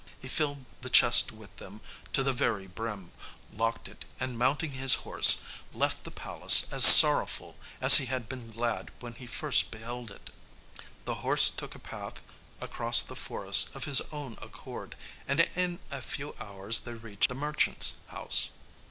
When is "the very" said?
2.23-2.65